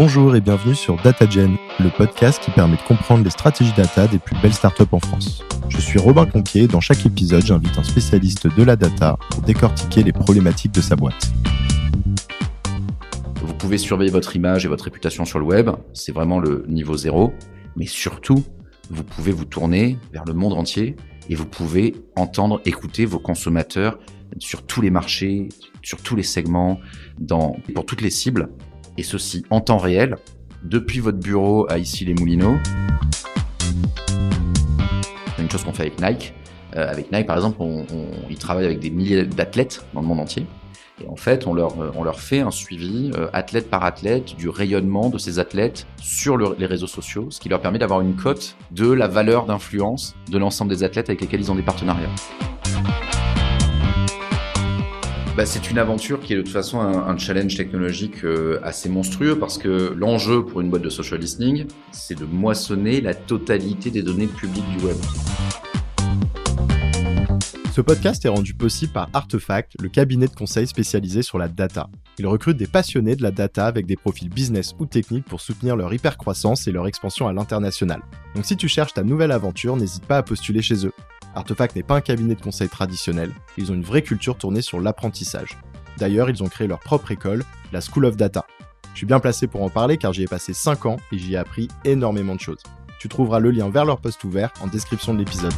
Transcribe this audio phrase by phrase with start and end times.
[0.00, 4.20] Bonjour et bienvenue sur DataGen, le podcast qui permet de comprendre les stratégies data des
[4.20, 5.42] plus belles startups en France.
[5.68, 10.04] Je suis Robin Conquier dans chaque épisode, j'invite un spécialiste de la data pour décortiquer
[10.04, 11.32] les problématiques de sa boîte.
[13.42, 16.96] Vous pouvez surveiller votre image et votre réputation sur le web, c'est vraiment le niveau
[16.96, 17.32] zéro,
[17.74, 18.44] mais surtout,
[18.90, 20.94] vous pouvez vous tourner vers le monde entier
[21.28, 23.98] et vous pouvez entendre, écouter vos consommateurs
[24.38, 25.48] sur tous les marchés,
[25.82, 26.78] sur tous les segments,
[27.74, 28.48] pour toutes les cibles,
[28.98, 30.16] et ceci en temps réel,
[30.64, 32.56] depuis votre bureau à ici les Moulineaux.
[35.36, 36.34] C'est une chose qu'on fait avec Nike.
[36.76, 40.06] Euh, avec Nike, par exemple, on, on, ils travaillent avec des milliers d'athlètes dans le
[40.06, 40.46] monde entier.
[41.02, 45.10] Et en fait, on leur, leur fait un suivi euh, athlète par athlète du rayonnement
[45.10, 48.56] de ces athlètes sur le, les réseaux sociaux, ce qui leur permet d'avoir une cote
[48.72, 52.10] de la valeur d'influence de l'ensemble des athlètes avec lesquels ils ont des partenariats.
[55.38, 59.38] Bah, c'est une aventure qui est de toute façon un, challenge technologique euh, assez monstrueux
[59.38, 64.02] parce que l'enjeu pour une boîte de social listening, c'est de moissonner la totalité des
[64.02, 64.96] données publiques du web.
[67.72, 71.88] Ce podcast est rendu possible par Artefact, le cabinet de conseil spécialisé sur la data.
[72.18, 75.76] Il recrute des passionnés de la data avec des profils business ou techniques pour soutenir
[75.76, 78.02] leur hypercroissance et leur expansion à l'international.
[78.34, 80.92] Donc si tu cherches ta nouvelle aventure, n'hésite pas à postuler chez eux.
[81.34, 84.80] Artefact n'est pas un cabinet de conseil traditionnel, ils ont une vraie culture tournée sur
[84.80, 85.58] l'apprentissage.
[85.98, 88.46] D'ailleurs, ils ont créé leur propre école, la School of Data.
[88.92, 91.34] Je suis bien placé pour en parler car j'y ai passé 5 ans et j'y
[91.34, 92.62] ai appris énormément de choses.
[92.98, 95.52] Tu trouveras le lien vers leur poste ouvert en description de l'épisode.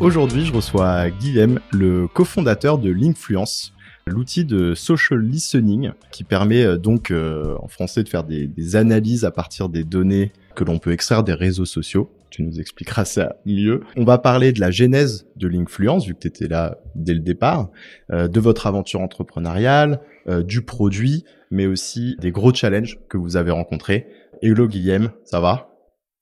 [0.00, 3.72] Aujourd'hui, je reçois Guillaume, le cofondateur de Linkfluence,
[4.06, 8.76] l'outil de social listening qui permet euh, donc euh, en français de faire des, des,
[8.76, 12.10] analyses à partir des données que l'on peut extraire des réseaux sociaux.
[12.34, 13.84] Tu nous expliqueras ça mieux.
[13.96, 17.20] On va parler de la genèse de Linkfluence, vu que tu étais là dès le
[17.20, 17.70] départ,
[18.10, 23.36] euh, de votre aventure entrepreneuriale, euh, du produit, mais aussi des gros challenges que vous
[23.36, 24.08] avez rencontrés.
[24.42, 25.68] Hello Guillaume, ça va?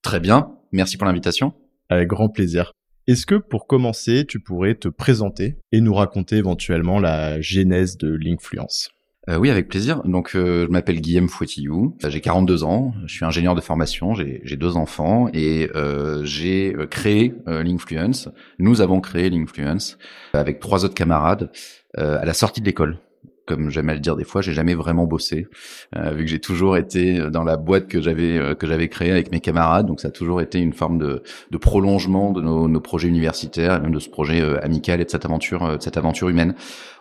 [0.03, 1.54] Très bien, merci pour l'invitation.
[1.88, 2.72] Avec grand plaisir.
[3.06, 8.10] Est-ce que pour commencer, tu pourrais te présenter et nous raconter éventuellement la genèse de
[8.10, 8.91] Linkfluence
[9.31, 10.03] euh, oui, avec plaisir.
[10.05, 11.97] Donc, euh, je m'appelle Guillaume Fouettillou.
[12.05, 12.93] J'ai 42 ans.
[13.06, 14.15] Je suis ingénieur de formation.
[14.15, 18.28] J'ai deux enfants et euh, j'ai créé euh, Linkfluence.
[18.59, 19.97] Nous avons créé Linkfluence
[20.32, 21.50] avec trois autres camarades
[21.97, 22.99] à la sortie de l'école
[23.54, 25.48] comme j'aime à le dire des fois, j'ai jamais vraiment bossé,
[25.96, 29.10] euh, vu que j'ai toujours été dans la boîte que j'avais euh, que j'avais créée
[29.10, 29.86] avec mes camarades.
[29.86, 33.80] Donc ça a toujours été une forme de, de prolongement de nos, nos, projets universitaires,
[33.80, 36.54] même de ce projet euh, amical et de cette aventure, euh, de cette aventure humaine.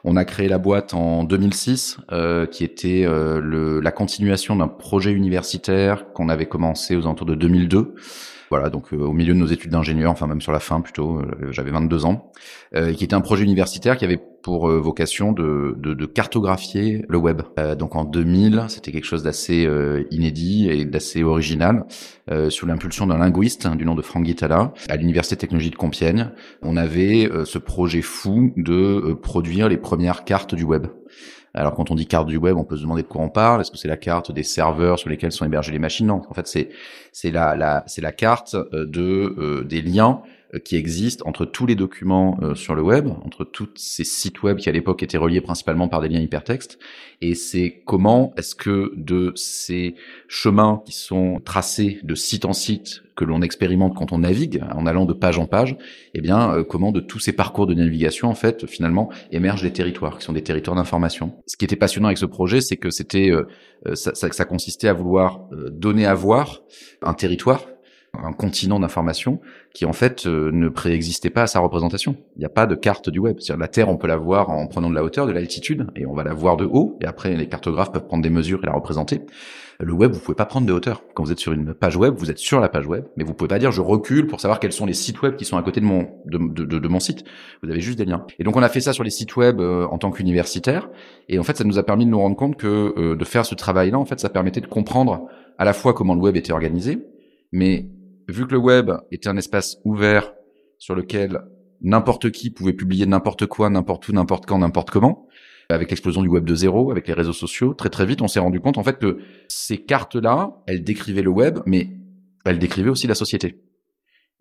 [0.03, 5.11] On a créé la boîte en 2006, euh, qui était le, la continuation d'un projet
[5.11, 7.93] universitaire qu'on avait commencé aux alentours de 2002.
[8.51, 11.19] Voilà, donc euh, au milieu de nos études d'ingénieur, enfin même sur la fin plutôt,
[11.19, 12.33] euh, j'avais 22 ans,
[12.75, 17.17] euh, qui était un projet universitaire qui avait pour vocation de, de, de, cartographier le
[17.19, 17.43] web.
[17.77, 19.69] donc en 2000, c'était quelque chose d'assez
[20.09, 21.85] inédit et d'assez original,
[22.49, 25.75] sous l'impulsion d'un linguiste hein, du nom de Frank Guitala, à l'Université de technologie de
[25.75, 26.31] Compiègne.
[26.63, 30.87] On avait ce projet fou de produire les premières cartes du web.
[31.53, 33.61] Alors quand on dit carte du web, on peut se demander de quoi on parle.
[33.61, 36.07] Est-ce que c'est la carte des serveurs sur lesquels sont hébergées les machines?
[36.07, 36.69] Non, en fait c'est
[37.11, 40.21] c'est la, la c'est la carte euh, de euh, des liens
[40.65, 44.69] qui existent entre tous les documents sur le web, entre tous ces sites web qui
[44.69, 46.77] à l'époque étaient reliés principalement par des liens hypertextes.
[47.21, 49.95] Et c'est comment est-ce que de ces
[50.27, 54.87] chemins qui sont tracés de site en site que l'on expérimente quand on navigue, en
[54.87, 55.77] allant de page en page,
[56.15, 59.71] eh bien, euh, comment de tous ces parcours de navigation, en fait, finalement, émergent des
[59.71, 61.33] territoires, qui sont des territoires d'information.
[61.45, 63.47] Ce qui était passionnant avec ce projet, c'est que c'était, euh,
[63.85, 66.61] euh ça, ça, ça, consistait à vouloir euh, donner à voir
[67.03, 67.67] un territoire,
[68.13, 69.39] un continent d'information
[69.73, 72.17] qui en fait euh, ne préexistait pas à sa représentation.
[72.35, 73.37] Il n'y a pas de carte du web.
[73.39, 76.05] C'est-à-dire la Terre, on peut la voir en prenant de la hauteur, de l'altitude, et
[76.05, 76.97] on va la voir de haut.
[77.01, 79.21] Et après, les cartographes peuvent prendre des mesures et la représenter.
[79.79, 81.03] Le web, vous pouvez pas prendre de hauteur.
[81.15, 83.33] Quand vous êtes sur une page web, vous êtes sur la page web, mais vous
[83.33, 85.63] pouvez pas dire je recule pour savoir quels sont les sites web qui sont à
[85.63, 87.23] côté de mon de, de, de mon site.
[87.63, 88.27] Vous avez juste des liens.
[88.37, 90.89] Et donc on a fait ça sur les sites web euh, en tant qu'universitaire.
[91.29, 93.45] Et en fait, ça nous a permis de nous rendre compte que euh, de faire
[93.45, 96.53] ce travail-là, en fait, ça permettait de comprendre à la fois comment le web était
[96.53, 96.99] organisé,
[97.51, 97.87] mais
[98.31, 100.33] vu que le web était un espace ouvert
[100.77, 101.41] sur lequel
[101.81, 105.27] n'importe qui pouvait publier n'importe quoi, n'importe où, n'importe quand, n'importe comment,
[105.69, 108.39] avec l'explosion du web de zéro, avec les réseaux sociaux, très très vite, on s'est
[108.39, 111.89] rendu compte en fait que ces cartes-là, elles décrivaient le web, mais
[112.45, 113.61] elles décrivaient aussi la société.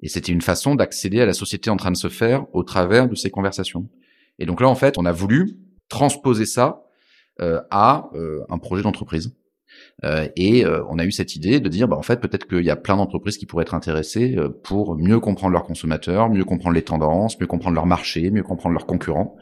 [0.03, 3.09] Et c'était une façon d'accéder à la société en train de se faire au travers
[3.09, 3.89] de ces conversations.
[4.39, 5.59] Et donc là, en fait, on a voulu
[5.89, 6.83] transposer ça
[7.41, 9.35] euh, à euh, un projet d'entreprise.
[10.05, 12.65] Euh, et euh, on a eu cette idée de dire, bah, en fait, peut-être qu'il
[12.65, 16.45] y a plein d'entreprises qui pourraient être intéressées euh, pour mieux comprendre leurs consommateurs, mieux
[16.45, 19.37] comprendre les tendances, mieux comprendre leur marché, mieux comprendre leurs concurrents,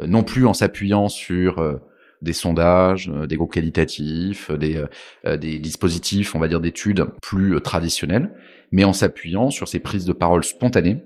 [0.00, 1.80] non plus en s'appuyant sur
[2.22, 4.84] des sondages, des groupes qualitatifs, des,
[5.24, 8.32] des dispositifs, on va dire, d'études plus traditionnels,
[8.70, 11.02] mais en s'appuyant sur ces prises de parole spontanées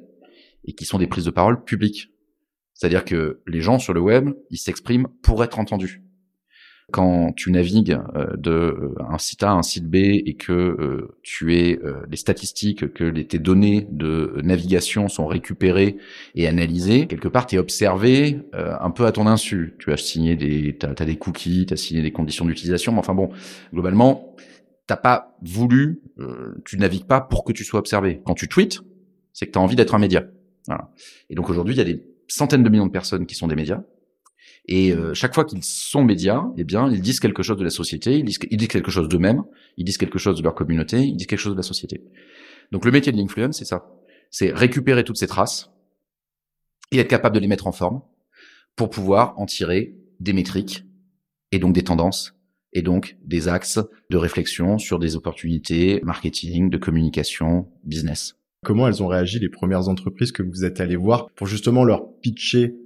[0.66, 2.10] et qui sont des prises de parole publiques.
[2.74, 6.02] C'est-à-dire que les gens sur le web, ils s'expriment pour être entendus
[6.90, 10.52] quand tu navigues euh, de euh, un site A à un site B et que
[10.52, 11.78] euh, tu es
[12.10, 15.96] les statistiques, que les, tes données de navigation sont récupérées
[16.34, 19.74] et analysées, quelque part tu es observé un peu à ton insu.
[19.78, 22.98] Tu as signé des, t'as, as des cookies, tu as signé des conditions d'utilisation, mais
[22.98, 23.30] enfin bon,
[23.72, 24.36] globalement,
[24.86, 26.02] t'as pas voulu,
[26.64, 28.20] tu navigues pas pour que tu sois observé.
[28.24, 28.80] Quand tu tweets,
[29.32, 30.24] c'est que tu as envie d'être un média.
[30.66, 30.90] Voilà.
[31.30, 33.56] Et donc aujourd'hui, il y a des centaines de millions de personnes qui sont des
[33.56, 33.82] médias.
[34.66, 37.70] Et euh, chaque fois qu'ils sont médias, eh bien, ils disent quelque chose de la
[37.70, 39.42] société, ils disent, ils disent quelque chose d'eux-mêmes,
[39.76, 42.02] ils disent quelque chose de leur communauté, ils disent quelque chose de la société.
[42.70, 43.86] Donc le métier de l'influence, c'est ça.
[44.30, 45.70] C'est récupérer toutes ces traces
[46.90, 48.02] et être capable de les mettre en forme
[48.76, 50.84] pour pouvoir en tirer des métriques
[51.50, 52.34] et donc des tendances
[52.72, 53.80] et donc des axes
[54.10, 58.36] de réflexion sur des opportunités marketing, de communication, business.
[58.64, 62.16] Comment elles ont réagi les premières entreprises que vous êtes allés voir pour justement leur
[62.20, 62.76] pitcher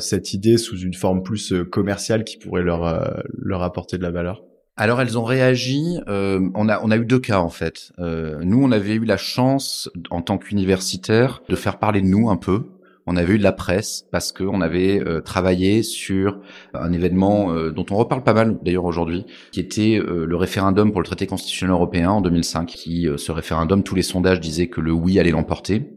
[0.00, 4.02] cette idée sous une forme plus euh, commerciale qui pourrait leur euh, leur apporter de
[4.02, 4.42] la valeur?
[4.76, 5.98] Alors elles ont réagi.
[6.08, 7.92] on a on a eu deux cas en fait.
[7.98, 12.36] nous on avait eu la chance en tant qu'universitaire de faire parler de nous un
[12.36, 12.64] peu
[13.06, 16.40] on avait eu de la presse parce que on avait euh, travaillé sur
[16.72, 20.90] un événement euh, dont on reparle pas mal d'ailleurs aujourd'hui, qui était euh, le référendum
[20.90, 22.66] pour le traité constitutionnel européen en 2005.
[22.66, 25.90] Qui ce référendum, tous les sondages disaient que le oui allait l'emporter.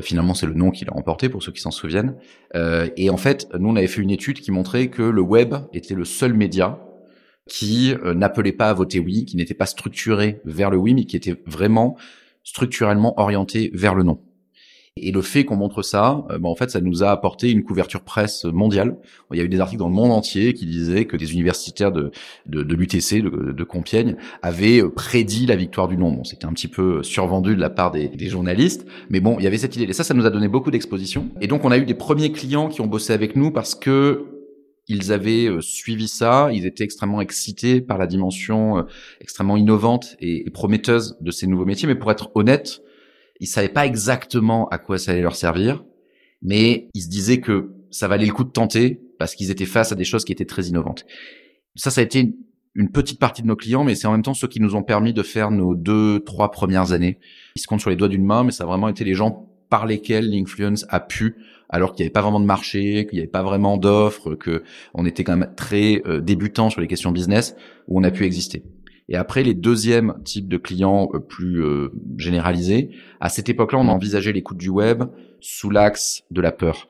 [0.00, 2.16] finalement, c'est le non qui l'a emporté pour ceux qui s'en souviennent.
[2.54, 5.94] et en fait, nous on avait fait une étude qui montrait que le web était
[5.94, 6.78] le seul média
[7.46, 11.16] qui n'appelait pas à voter oui, qui n'était pas structuré vers le oui, mais qui
[11.16, 11.96] était vraiment
[12.44, 14.20] structurellement orienté vers le non.
[14.98, 17.62] Et le fait qu'on montre ça, euh, bah, en fait, ça nous a apporté une
[17.62, 18.98] couverture presse mondiale.
[19.32, 21.92] Il y a eu des articles dans le monde entier qui disaient que des universitaires
[21.92, 22.10] de,
[22.44, 26.12] de, de l'UTC, de, de, Compiègne, avaient euh, prédit la victoire du non.
[26.12, 29.44] Bon, c'était un petit peu survendu de la part des, des, journalistes, mais bon, il
[29.44, 29.86] y avait cette idée.
[29.86, 31.30] Et ça, ça nous a donné beaucoup d'exposition.
[31.40, 34.26] Et donc, on a eu des premiers clients qui ont bossé avec nous parce que
[34.88, 38.84] ils avaient euh, suivi ça, ils étaient extrêmement excités par la dimension
[39.22, 41.88] extrêmement innovante et prometteuse de ces nouveaux métiers.
[41.88, 42.82] Mais pour être honnête,
[43.40, 45.84] ils savaient pas exactement à quoi ça allait leur servir,
[46.42, 49.92] mais ils se disaient que ça valait le coup de tenter parce qu'ils étaient face
[49.92, 51.06] à des choses qui étaient très innovantes.
[51.76, 52.34] Ça, ça a été
[52.74, 54.82] une petite partie de nos clients, mais c'est en même temps ceux qui nous ont
[54.82, 57.18] permis de faire nos deux, trois premières années.
[57.56, 59.48] Ils se comptent sur les doigts d'une main, mais ça a vraiment été les gens
[59.68, 61.36] par lesquels l'influence a pu,
[61.68, 64.64] alors qu'il n'y avait pas vraiment de marché, qu'il n'y avait pas vraiment d'offres, que
[64.92, 67.56] on était quand même très euh, débutant sur les questions business,
[67.88, 68.62] où on a pu exister.
[69.08, 72.90] Et après, les deuxièmes types de clients euh, plus euh, généralisés,
[73.20, 75.04] à cette époque-là, on envisageait l'écoute du web
[75.40, 76.88] sous l'axe de la peur.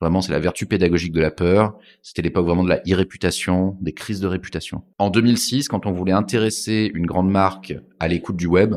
[0.00, 1.76] Vraiment, c'est la vertu pédagogique de la peur.
[2.02, 4.82] C'était l'époque vraiment de la irréputation, des crises de réputation.
[4.98, 8.76] En 2006, quand on voulait intéresser une grande marque à l'écoute du web,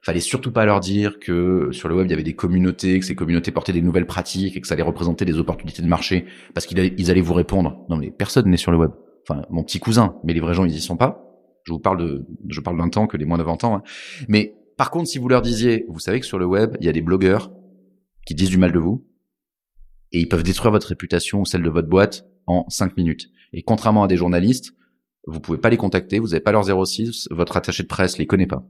[0.00, 3.04] fallait surtout pas leur dire que sur le web il y avait des communautés, que
[3.04, 6.24] ces communautés portaient des nouvelles pratiques et que ça allait représenter des opportunités de marché,
[6.54, 7.84] parce qu'ils allaient vous répondre.
[7.88, 8.90] Non mais personne n'est sur le web.
[9.28, 11.31] Enfin, mon petit cousin, mais les vrais gens ils y sont pas.
[11.64, 13.76] Je vous parle de, je parle d'un temps que les moins de 20 ans.
[13.76, 13.82] Hein.
[14.28, 16.88] Mais par contre, si vous leur disiez, vous savez que sur le web, il y
[16.88, 17.52] a des blogueurs
[18.26, 19.04] qui disent du mal de vous,
[20.12, 23.30] et ils peuvent détruire votre réputation ou celle de votre boîte en 5 minutes.
[23.52, 24.74] Et contrairement à des journalistes,
[25.26, 28.26] vous pouvez pas les contacter, vous n'avez pas leur 06, votre attaché de presse les
[28.26, 28.66] connaît pas.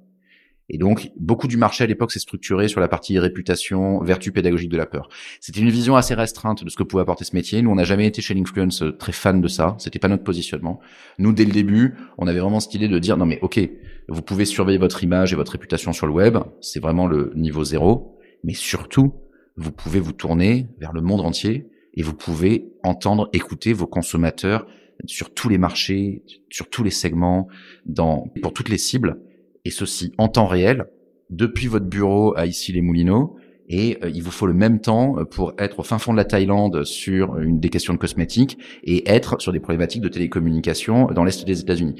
[0.72, 4.70] Et donc, beaucoup du marché à l'époque s'est structuré sur la partie réputation, vertu pédagogique
[4.70, 5.10] de la peur.
[5.38, 7.60] C'était une vision assez restreinte de ce que pouvait apporter ce métier.
[7.60, 9.76] Nous, on n'a jamais été chez l'influence très fan de ça.
[9.78, 10.80] C'était pas notre positionnement.
[11.18, 13.60] Nous, dès le début, on avait vraiment cette idée de dire, non mais ok,
[14.08, 16.38] vous pouvez surveiller votre image et votre réputation sur le web.
[16.62, 18.18] C'est vraiment le niveau zéro.
[18.42, 19.12] Mais surtout,
[19.56, 24.66] vous pouvez vous tourner vers le monde entier et vous pouvez entendre, écouter vos consommateurs
[25.04, 27.48] sur tous les marchés, sur tous les segments,
[27.84, 29.18] dans, pour toutes les cibles
[29.64, 30.86] et ceci en temps réel,
[31.30, 33.36] depuis votre bureau à ici les Moulineaux,
[33.68, 36.18] et euh, il vous faut le même temps euh, pour être au fin fond de
[36.18, 41.06] la Thaïlande sur une des questions de cosmétiques et être sur des problématiques de télécommunication
[41.06, 41.94] dans l'est des États-Unis.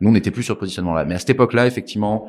[0.00, 2.28] Nous, on n'était plus sur ce positionnement-là, mais à cette époque-là, effectivement,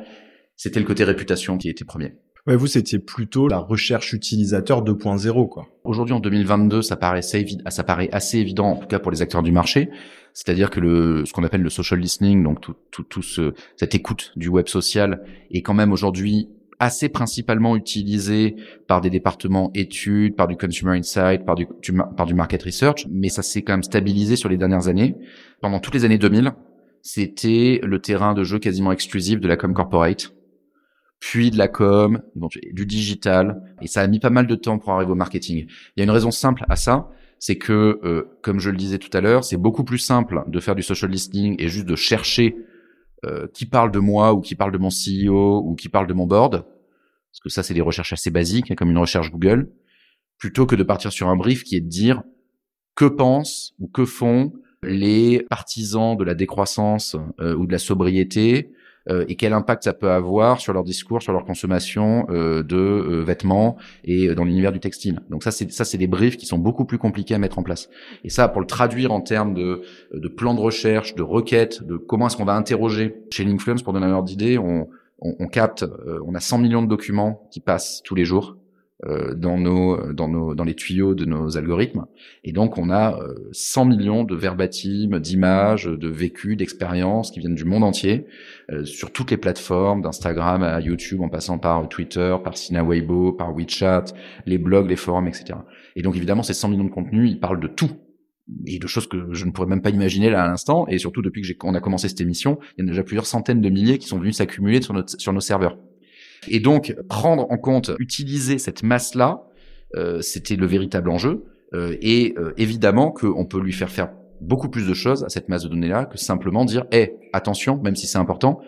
[0.56, 2.14] c'était le côté réputation qui était premier.
[2.46, 5.66] Ouais, vous, c'était plutôt la recherche utilisateur 2.0, quoi.
[5.82, 7.18] Aujourd'hui, en 2022, ça paraît,
[8.12, 9.90] assez évident, en tout cas pour les acteurs du marché.
[10.32, 13.96] C'est-à-dire que le, ce qu'on appelle le social listening, donc tout, tout, tout ce, cette
[13.96, 16.48] écoute du web social, est quand même aujourd'hui
[16.78, 18.54] assez principalement utilisé
[18.86, 21.66] par des départements études, par du consumer insight, par du,
[22.16, 25.16] par du market research, mais ça s'est quand même stabilisé sur les dernières années.
[25.60, 26.52] Pendant toutes les années 2000,
[27.02, 30.35] c'était le terrain de jeu quasiment exclusif de la com corporate
[31.18, 32.22] puis de la com,
[32.72, 35.66] du digital, et ça a mis pas mal de temps pour arriver au marketing.
[35.68, 38.98] Il y a une raison simple à ça, c'est que, euh, comme je le disais
[38.98, 41.96] tout à l'heure, c'est beaucoup plus simple de faire du social listening et juste de
[41.96, 42.56] chercher
[43.24, 46.12] euh, qui parle de moi ou qui parle de mon CEO ou qui parle de
[46.12, 46.64] mon board,
[47.30, 49.70] parce que ça c'est des recherches assez basiques, hein, comme une recherche Google,
[50.38, 52.22] plutôt que de partir sur un brief qui est de dire
[52.94, 58.72] que pensent ou que font les partisans de la décroissance euh, ou de la sobriété
[59.28, 63.22] et quel impact ça peut avoir sur leur discours, sur leur consommation euh, de euh,
[63.22, 65.20] vêtements et dans l'univers du textile.
[65.30, 67.62] Donc ça, c'est ça, c'est des briefs qui sont beaucoup plus compliqués à mettre en
[67.62, 67.88] place.
[68.24, 69.82] Et ça, pour le traduire en termes de,
[70.12, 74.06] de de recherche, de requête, de comment est-ce qu'on va interroger chez l'influence pour donner
[74.06, 75.84] un ordre d'idée, on, on, on capte,
[76.24, 78.65] on a 100 millions de documents qui passent tous les jours euh,
[79.04, 82.06] dans nos dans nos dans les tuyaux de nos algorithmes.
[82.44, 83.18] Et donc on a
[83.52, 88.26] 100 euh, millions de verbatim d'images de vécus d'expériences qui viennent du monde entier
[88.70, 93.32] euh, sur toutes les plateformes d'Instagram à YouTube en passant par Twitter par Sina Weibo
[93.32, 94.04] par WeChat
[94.46, 95.58] les blogs les forums etc
[95.94, 97.90] et donc évidemment ces 100 millions de contenus ils parlent de tout.
[98.64, 100.86] Et de choses que je ne pourrais même pas imaginer là à l'instant.
[100.86, 103.02] Et surtout depuis que j'ai on a commencé cette émission il y en a déjà
[103.02, 105.76] plusieurs centaines de milliers qui sont venus s'accumuler sur notre sur nos serveurs
[106.48, 109.42] et donc, prendre en compte, utiliser cette masse-là,
[109.94, 111.44] euh, c'était le véritable enjeu.
[111.74, 115.48] Euh, et euh, évidemment qu'on peut lui faire faire beaucoup plus de choses à cette
[115.48, 118.60] masse de données-là que simplement dire, hé, attention, même si c'est important,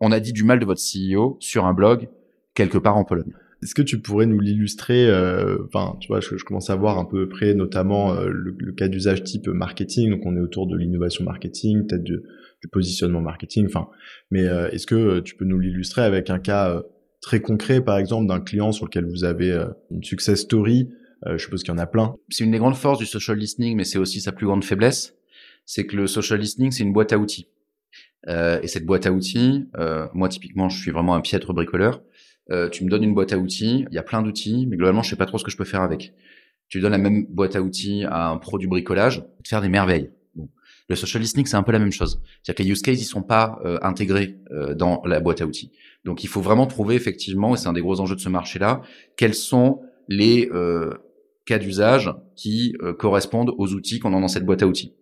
[0.00, 2.08] on a dit du mal de votre CEO sur un blog
[2.54, 3.32] quelque part en Pologne.
[3.62, 5.10] Est-ce que tu pourrais nous l'illustrer
[5.64, 9.24] Enfin, tu vois, je, commence à voir un peu près, notamment le, le, cas d'usage
[9.24, 10.10] type marketing.
[10.10, 12.22] Donc, on est autour de l'innovation marketing, peut-être de,
[12.62, 13.66] du positionnement marketing.
[13.66, 13.88] Enfin,
[14.30, 16.82] mais euh, est-ce que euh, tu peux nous l'illustrer avec un cas euh,
[17.20, 20.88] très concret, par exemple, d'un client sur lequel vous avez une success story?
[21.26, 22.14] Je suppose qu'il y en a plein.
[22.28, 25.16] C'est une des grandes forces du social listening, mais c'est aussi sa plus grande faiblesse.
[25.66, 27.48] C'est que le social listening, c'est une boîte à outils.
[28.26, 32.02] Euh, et cette boîte à outils, euh, moi typiquement, je suis vraiment un piètre bricoleur.
[32.50, 35.02] Euh, tu me donnes une boîte à outils, il y a plein d'outils, mais globalement,
[35.02, 36.14] je sais pas trop ce que je peux faire avec.
[36.68, 39.68] Tu donnes la même boîte à outils à un pro du bricolage, te faire des
[39.68, 40.10] merveilles.
[40.88, 42.22] Le social listening, c'est un peu la même chose.
[42.42, 45.46] C'est-à-dire que les use cases, ils sont pas euh, intégrés euh, dans la boîte à
[45.46, 45.70] outils.
[46.04, 48.80] Donc, il faut vraiment trouver effectivement, et c'est un des gros enjeux de ce marché-là,
[49.16, 50.94] quels sont les euh,
[51.44, 54.94] cas d'usage qui correspondent aux outils qu'on a dans cette boîte à outils.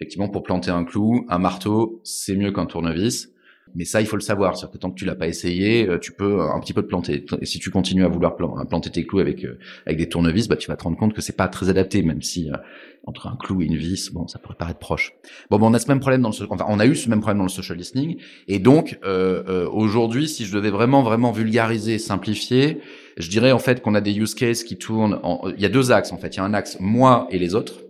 [0.00, 3.32] Effectivement, pour planter un clou, un marteau, c'est mieux qu'un tournevis.
[3.74, 4.56] Mais ça, il faut le savoir.
[4.56, 6.88] C'est-à-dire que tant que tu l'as pas essayé, euh, tu peux un petit peu te
[6.88, 7.24] planter.
[7.40, 10.56] Et si tu continues à vouloir planter tes clous avec euh, avec des tournevis, bah
[10.56, 12.56] tu vas te rendre compte que c'est pas très adapté, même si euh,
[13.04, 15.12] entre un clou et une vis, bon, ça pourrait paraître proche.
[15.50, 17.20] Bon, bon on a ce même problème dans le, enfin, on a eu ce même
[17.20, 18.18] problème dans le social listening.
[18.48, 22.80] Et donc euh, aujourd'hui, si je devais vraiment vraiment vulgariser, simplifier,
[23.16, 25.20] je dirais en fait qu'on a des use cases qui tournent.
[25.22, 25.50] En...
[25.56, 26.36] Il y a deux axes en fait.
[26.36, 27.82] Il y a un axe moi et les autres,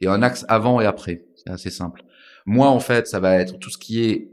[0.00, 1.24] et un axe avant et après.
[1.36, 2.02] C'est assez simple.
[2.46, 4.31] Moi, en fait, ça va être tout ce qui est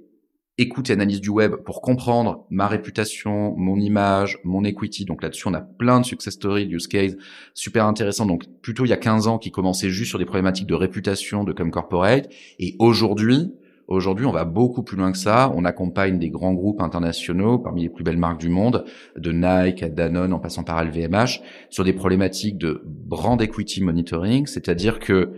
[0.59, 5.05] écoute et analyse du web pour comprendre ma réputation, mon image, mon equity.
[5.05, 7.15] Donc là-dessus, on a plein de success stories, use case
[7.53, 8.25] super intéressants.
[8.25, 11.43] Donc plutôt il y a 15 ans qui commençaient juste sur des problématiques de réputation,
[11.43, 12.29] de comme corporate.
[12.59, 13.53] Et aujourd'hui,
[13.89, 15.51] Aujourd'hui, on va beaucoup plus loin que ça.
[15.55, 18.85] On accompagne des grands groupes internationaux, parmi les plus belles marques du monde,
[19.17, 24.45] de Nike à Danone, en passant par LVMH, sur des problématiques de brand equity monitoring,
[24.45, 25.31] c'est-à-dire que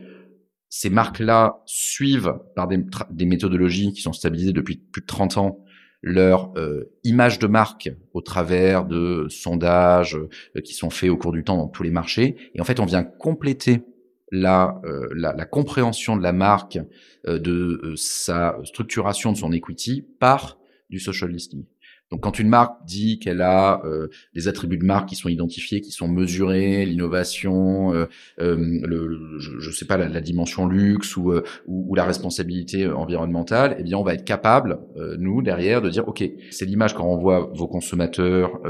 [0.72, 5.60] ces marques-là suivent par des, méthodologies qui sont stabilisées depuis plus de 30 ans
[6.02, 11.34] leur euh, image de marque au travers de sondages euh, qui sont faits au cours
[11.34, 12.38] du temps dans tous les marchés.
[12.56, 13.84] Et en fait, on vient compléter
[14.32, 16.80] la, euh, la, la, compréhension de la marque,
[17.28, 20.58] de sa structuration de son equity par
[20.90, 21.66] du social listing.
[22.12, 25.80] Donc quand une marque dit qu'elle a euh, des attributs de marque qui sont identifiés,
[25.80, 28.06] qui sont mesurés, l'innovation, euh,
[28.42, 31.34] euh, je, ne sais pas la, dimension luxe ou,
[31.68, 34.80] ou, la responsabilité environnementale, eh bien on va être capable
[35.18, 38.62] nous derrière de dire ok c'est l'image quand on voit vos consommateurs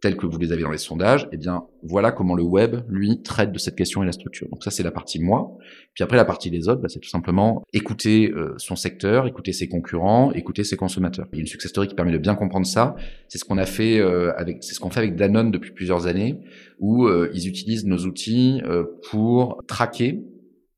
[0.00, 3.22] tels que vous les avez dans les sondages, eh bien, voilà comment le web, lui,
[3.22, 4.48] traite de cette question et la structure.
[4.48, 5.56] Donc ça, c'est la partie moi.
[5.94, 9.52] Puis après, la partie des autres, bah, c'est tout simplement écouter euh, son secteur, écouter
[9.52, 11.26] ses concurrents, écouter ses consommateurs.
[11.32, 12.94] Il y a une success story qui permet de bien comprendre ça.
[13.28, 16.06] C'est ce qu'on a fait euh, avec, c'est ce qu'on fait avec Danone depuis plusieurs
[16.06, 16.38] années,
[16.78, 18.62] où euh, ils utilisent nos outils
[19.10, 20.22] pour traquer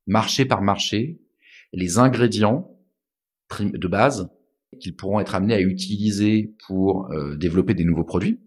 [0.07, 1.19] marché par marché
[1.73, 2.75] les ingrédients
[3.61, 4.29] de base
[4.79, 8.39] qu'ils pourront être amenés à utiliser pour développer des nouveaux produits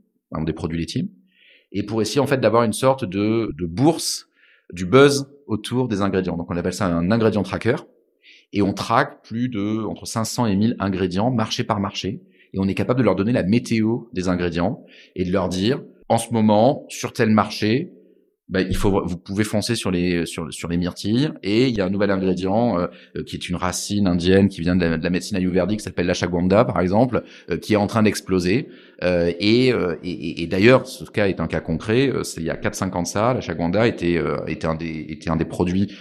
[0.43, 1.09] des produits laitiers,
[1.73, 4.29] et pour essayer en fait d'avoir une sorte de, de bourse
[4.73, 6.37] du buzz autour des ingrédients.
[6.37, 7.77] Donc on appelle ça un ingrédient tracker,
[8.53, 12.23] et on traque plus de entre 500 et 1000 ingrédients marché par marché,
[12.53, 14.85] et on est capable de leur donner la météo des ingrédients
[15.17, 17.93] et de leur dire en ce moment sur tel marché
[18.49, 21.81] bah, il faut, vous pouvez foncer sur les sur, sur les myrtilles et il y
[21.81, 22.87] a un nouvel ingrédient euh,
[23.17, 26.67] euh, qui est une racine indienne qui vient de la, médecine ayurvédique qui s'appelle l'ashwagandha
[26.67, 28.69] par exemple, euh, qui est en train d'exploser.
[29.03, 32.09] Euh, et, euh, et, et d'ailleurs, ce cas est un cas concret.
[32.09, 35.07] Euh, c'est il y a 4-5 ans de ça, la Chagwanda était était un des
[35.09, 35.95] était un des produits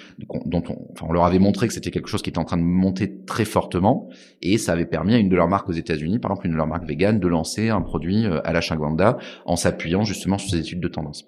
[0.45, 2.57] dont on, enfin, on leur avait montré que c'était quelque chose qui était en train
[2.57, 4.09] de monter très fortement,
[4.41, 6.57] et ça avait permis à une de leurs marques aux États-Unis, par exemple une de
[6.57, 10.59] leurs marques vegan, de lancer un produit à la Chagwanda en s'appuyant justement sur ces
[10.59, 11.25] études de tendance.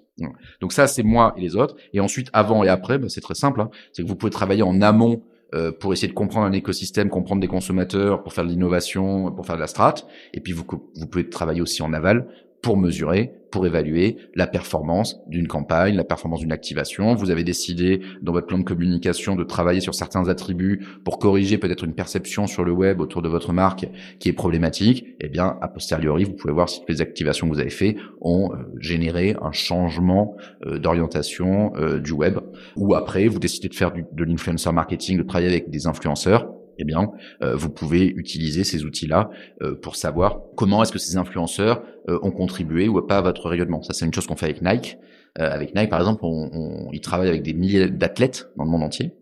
[0.60, 1.76] Donc ça, c'est moi et les autres.
[1.92, 3.60] Et ensuite, avant et après, bah, c'est très simple.
[3.60, 3.70] Hein.
[3.92, 5.35] C'est que vous pouvez travailler en amont euh,
[5.80, 9.56] pour essayer de comprendre un écosystème, comprendre des consommateurs, pour faire de l'innovation, pour faire
[9.56, 9.94] de la strat.
[10.34, 10.64] Et puis vous,
[10.96, 12.28] vous pouvez travailler aussi en aval
[12.62, 17.14] pour mesurer, pour évaluer la performance d'une campagne, la performance d'une activation.
[17.14, 21.56] Vous avez décidé dans votre plan de communication de travailler sur certains attributs pour corriger
[21.56, 25.06] peut-être une perception sur le web autour de votre marque qui est problématique.
[25.20, 28.52] Eh bien, a posteriori, vous pouvez voir si les activations que vous avez faites ont
[28.52, 30.36] euh, généré un changement
[30.66, 32.38] euh, d'orientation euh, du web.
[32.76, 36.84] Ou après, vous décidez de faire de l'influencer marketing, de travailler avec des influenceurs eh
[36.84, 37.10] bien,
[37.42, 39.30] euh, vous pouvez utiliser ces outils-là
[39.62, 43.48] euh, pour savoir comment est-ce que ces influenceurs euh, ont contribué ou pas à votre
[43.48, 43.82] rayonnement.
[43.82, 44.98] Ça, c'est une chose qu'on fait avec Nike.
[45.36, 48.82] avec Nike, par exemple, on, on, ils travaillent avec des milliers d'athlètes dans le monde
[48.82, 49.12] entier.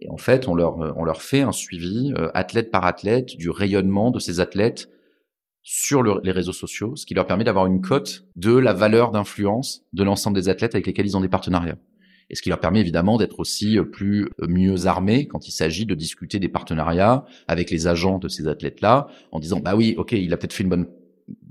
[0.00, 4.10] Et en fait, on leur, on leur fait un suivi athlète par athlète du rayonnement
[4.10, 4.88] de ces athlètes
[5.62, 9.82] sur les réseaux sociaux, ce qui leur permet d'avoir une cote de la valeur d'influence
[9.92, 11.78] de l'ensemble des athlètes avec lesquels ils ont des partenariats
[12.30, 15.52] et ce qui leur permet évidemment d'être aussi euh, plus euh, mieux armés quand il
[15.52, 19.94] s'agit de discuter des partenariats avec les agents de ces athlètes-là, en disant bah oui,
[19.96, 20.86] ok, il a peut-être fait une bonne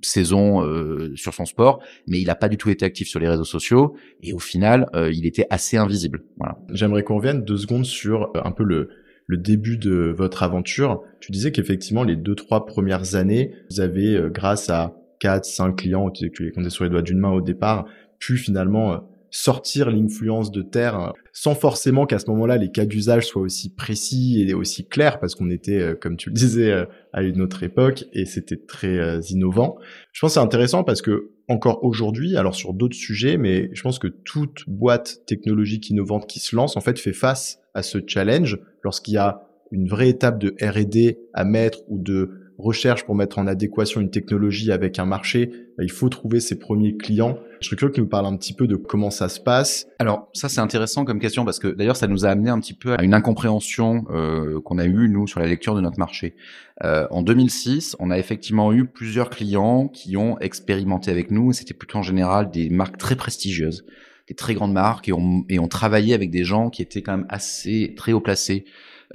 [0.01, 3.27] saison euh, sur son sport, mais il n'a pas du tout été actif sur les
[3.27, 6.23] réseaux sociaux et au final, il était assez invisible.
[6.37, 6.57] Voilà.
[6.71, 8.89] J'aimerais qu'on revienne deux secondes sur un peu le,
[9.25, 11.01] le début de votre aventure.
[11.21, 16.11] Tu disais qu'effectivement, les deux trois premières années, vous avez, grâce à quatre, cinq clients,
[16.11, 17.85] tu les comptais sur les doigts d'une main au départ,
[18.19, 19.01] pu finalement
[19.35, 23.73] sortir l'influence de terre hein, sans forcément qu'à ce moment-là les cas d'usage soient aussi
[23.73, 27.41] précis et aussi clairs parce qu'on était euh, comme tu le disais euh, à une
[27.41, 29.75] autre époque et c'était très euh, innovant.
[30.11, 33.81] Je pense que c'est intéressant parce que encore aujourd'hui, alors sur d'autres sujets, mais je
[33.81, 37.97] pense que toute boîte technologique innovante qui se lance en fait fait face à ce
[38.05, 43.15] challenge lorsqu'il y a une vraie étape de R&D à mettre ou de recherche pour
[43.15, 47.39] mettre en adéquation une technologie avec un marché, bah, il faut trouver ses premiers clients.
[47.63, 49.87] Je suis curieux que tu nous parles un petit peu de comment ça se passe.
[49.97, 52.73] Alors ça c'est intéressant comme question parce que d'ailleurs ça nous a amené un petit
[52.73, 56.35] peu à une incompréhension euh, qu'on a eue nous sur la lecture de notre marché.
[56.83, 61.53] Euh, en 2006, on a effectivement eu plusieurs clients qui ont expérimenté avec nous.
[61.53, 63.85] C'était plutôt en général des marques très prestigieuses
[64.27, 67.17] des très grandes marques et on, et on travaillait avec des gens qui étaient quand
[67.17, 68.65] même assez très haut placés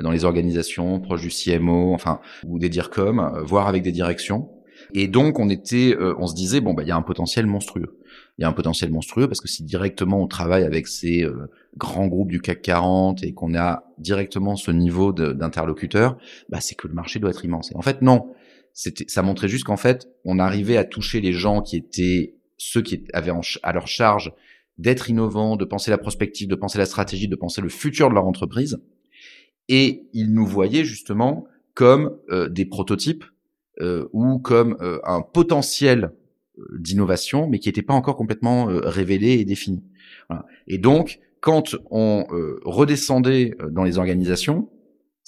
[0.02, 4.48] dans les organisations proches du CMO, enfin ou des DIRCOM, euh, voire avec des directions.
[4.94, 7.46] Et donc on était, euh, on se disait bon bah il y a un potentiel
[7.46, 7.98] monstrueux.
[8.38, 11.50] Il y a un potentiel monstrueux parce que si directement on travaille avec ces euh,
[11.76, 16.16] grands groupes du CAC 40 et qu'on a directement ce niveau d'interlocuteur,
[16.48, 17.72] bah c'est que le marché doit être immense.
[17.72, 18.32] Et en fait non,
[18.72, 22.82] c'était, ça montrait juste qu'en fait on arrivait à toucher les gens qui étaient ceux
[22.82, 24.32] qui avaient à leur charge
[24.78, 28.14] d'être innovants, de penser la prospective, de penser la stratégie, de penser le futur de
[28.14, 28.78] leur entreprise
[29.68, 33.24] et ils nous voyaient justement comme euh, des prototypes
[34.12, 36.12] ou comme euh, un potentiel
[36.78, 39.84] d'innovation, mais qui n'était pas encore complètement révélé et défini.
[40.28, 40.44] Voilà.
[40.66, 42.26] Et donc, quand on
[42.64, 44.68] redescendait dans les organisations,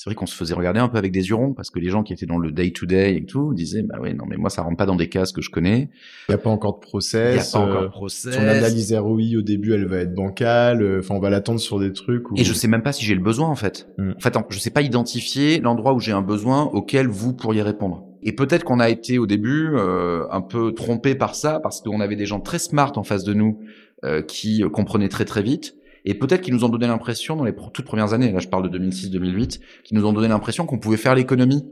[0.00, 2.02] c'est vrai qu'on se faisait regarder un peu avec des hurons parce que les gens
[2.02, 4.48] qui étaient dans le day to day et tout disaient bah oui non mais moi
[4.48, 5.90] ça rentre pas dans des cases que je connais.
[6.30, 7.34] Il y a pas encore de process.
[7.34, 8.34] Il y a pas encore de process.
[8.34, 10.80] Son analyse ROI au début elle va être bancale.
[10.80, 12.30] Euh, enfin on va l'attendre sur des trucs.
[12.30, 12.34] Où...
[12.38, 13.90] Et je sais même pas si j'ai le besoin en fait.
[13.98, 14.12] Mm.
[14.16, 18.09] En fait je sais pas identifier l'endroit où j'ai un besoin auquel vous pourriez répondre.
[18.22, 22.00] Et peut-être qu'on a été au début euh, un peu trompé par ça parce qu'on
[22.00, 23.60] avait des gens très smart en face de nous
[24.04, 27.54] euh, qui comprenaient très très vite et peut-être qu'ils nous ont donné l'impression dans les
[27.72, 30.96] toutes premières années, là je parle de 2006-2008, qui nous ont donné l'impression qu'on pouvait
[30.96, 31.64] faire l'économie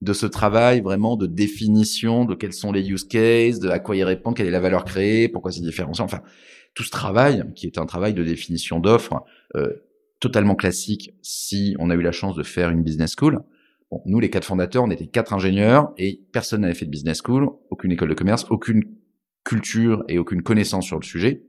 [0.00, 3.96] de ce travail vraiment de définition de quels sont les use cases, de à quoi
[3.96, 6.22] y répondre, quelle est la valeur créée, pourquoi c'est différenciant, enfin
[6.74, 9.24] tout ce travail qui est un travail de définition d'offres
[9.56, 9.72] euh,
[10.20, 13.40] totalement classique si on a eu la chance de faire une business school.
[13.90, 17.20] Bon, nous les quatre fondateurs, on était quatre ingénieurs et personne n'avait fait de business
[17.24, 18.84] school, aucune école de commerce, aucune
[19.44, 21.48] culture et aucune connaissance sur le sujet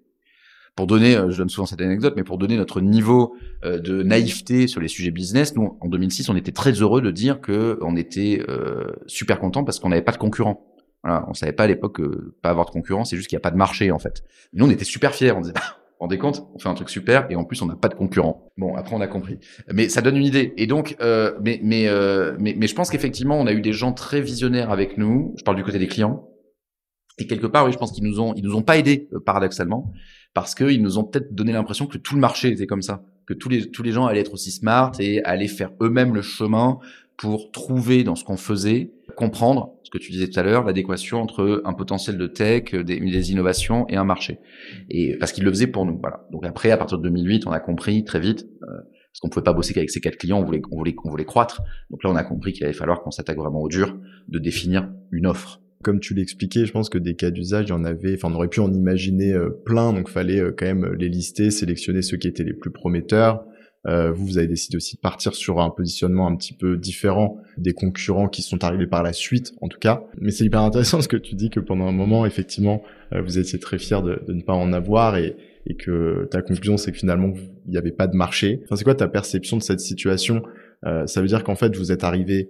[0.79, 4.01] pour donner, euh, je donne souvent cette anecdote, mais pour donner notre niveau euh, de
[4.01, 7.77] naïveté sur les sujets business, nous en 2006, on était très heureux de dire que
[7.81, 10.65] on était euh, super content parce qu'on n'avait pas de concurrents.
[11.03, 13.41] Voilà, on savait pas à l'époque que pas avoir de concurrents, c'est juste qu'il n'y
[13.41, 14.23] a pas de marché en fait.
[14.53, 15.33] nous, on était super fiers.
[15.33, 15.53] On disait,
[16.07, 18.51] compte, on fait un truc super et en plus on n'a pas de concurrents.
[18.57, 19.39] Bon, après on a compris,
[19.71, 20.53] mais ça donne une idée.
[20.57, 21.87] Et donc, euh, mais mais,
[22.39, 25.33] mais mais je pense qu'effectivement on a eu des gens très visionnaires avec nous.
[25.37, 26.25] Je parle du côté des clients.
[27.17, 29.91] Et quelque part, oui, je pense qu'ils nous ont ils nous ont pas aidés paradoxalement
[30.33, 33.33] parce qu'ils nous ont peut-être donné l'impression que tout le marché était comme ça, que
[33.33, 36.79] tous les tous les gens allaient être aussi smart et allaient faire eux-mêmes le chemin
[37.17, 41.21] pour trouver dans ce qu'on faisait comprendre ce que tu disais tout à l'heure, l'adéquation
[41.21, 44.39] entre un potentiel de tech, des, innovations et un marché.
[44.89, 45.99] Et parce qu'il le faisait pour nous.
[45.99, 46.25] Voilà.
[46.31, 48.47] Donc après, à partir de 2008, on a compris très vite.
[48.63, 48.67] Euh,
[49.11, 51.25] parce qu'on pouvait pas bosser qu'avec ces quatre clients, on voulait, on voulait, on voulait
[51.25, 51.61] croître.
[51.89, 54.89] Donc là, on a compris qu'il allait falloir qu'on s'attaque vraiment au dur, de définir
[55.11, 55.59] une offre.
[55.83, 58.35] Comme tu l'expliquais, je pense que des cas d'usage, il y en avait, enfin, on
[58.35, 62.17] aurait pu en imaginer euh, plein, donc fallait euh, quand même les lister, sélectionner ceux
[62.17, 63.43] qui étaient les plus prometteurs,
[63.87, 67.37] euh, vous, vous avez décidé aussi de partir sur un positionnement un petit peu différent
[67.57, 70.03] des concurrents qui sont arrivés par la suite, en tout cas.
[70.19, 72.81] Mais c'est hyper intéressant ce que tu dis que pendant un moment, effectivement,
[73.13, 76.41] euh, vous étiez très fier de, de, ne pas en avoir et, et que ta
[76.41, 77.31] conclusion, c'est que finalement,
[77.65, 78.61] il n'y avait pas de marché.
[78.65, 80.43] Enfin, c'est quoi ta perception de cette situation?
[80.85, 82.49] Euh, Ça veut dire qu'en fait, vous êtes arrivé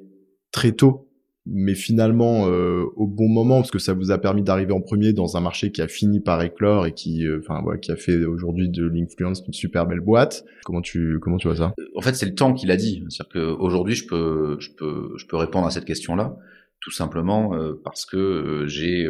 [0.52, 1.09] très tôt
[1.52, 5.14] mais finalement euh, au bon moment parce que ça vous a permis d'arriver en premier
[5.14, 7.96] dans un marché qui a fini par éclore et qui euh, enfin voilà qui a
[7.96, 10.46] fait aujourd'hui de l'influence une super belle boîte.
[10.66, 11.74] Comment tu comment tu vois ça?
[11.96, 13.04] En fait c'est le temps qu'il a dit.
[13.10, 16.38] C'est-à-dire que aujourd'hui je peux je peux je peux répondre à cette question là
[16.82, 19.08] tout simplement euh, parce que j'ai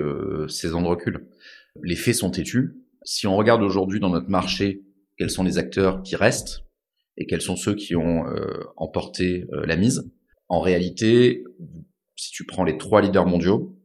[0.47, 1.27] 16 ans de recul.
[1.83, 2.75] Les faits sont têtus.
[3.03, 4.81] Si on regarde aujourd'hui dans notre marché
[5.17, 6.63] quels sont les acteurs qui restent
[7.17, 8.23] et quels sont ceux qui ont
[8.77, 10.09] emporté la mise?
[10.47, 11.43] En réalité
[12.19, 13.79] si tu prends les trois leaders mondiaux,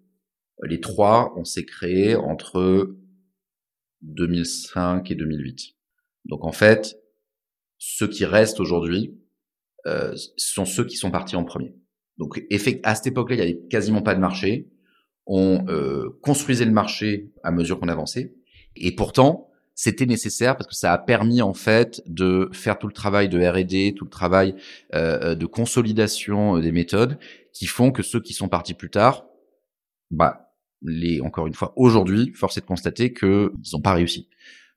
[0.64, 2.96] les trois, on s'est créé entre
[4.02, 5.76] 2005 et 2008.
[6.24, 6.96] Donc en fait,
[7.78, 9.16] ceux qui restent aujourd'hui
[9.86, 11.76] euh, sont ceux qui sont partis en premier.
[12.18, 12.42] Donc
[12.82, 14.68] à cette époque-là, il n'y avait quasiment pas de marché.
[15.26, 18.34] On euh, construisait le marché à mesure qu'on avançait.
[18.74, 22.92] Et pourtant, c'était nécessaire parce que ça a permis en fait de faire tout le
[22.92, 24.56] travail de R&D, tout le travail
[24.94, 27.16] euh, de consolidation des méthodes
[27.54, 29.24] qui font que ceux qui sont partis plus tard,
[30.10, 30.50] bah,
[30.82, 34.28] les, encore une fois, aujourd'hui, force est de constater qu'ils n'ont pas réussi.